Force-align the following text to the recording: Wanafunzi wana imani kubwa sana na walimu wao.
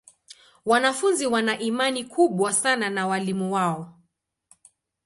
Wanafunzi 0.65 1.25
wana 1.27 1.59
imani 1.59 2.03
kubwa 2.05 2.53
sana 2.53 2.89
na 2.89 3.07
walimu 3.07 3.53
wao. 3.53 3.97